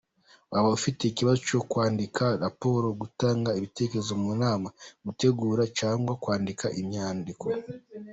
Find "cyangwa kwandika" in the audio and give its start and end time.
5.79-6.65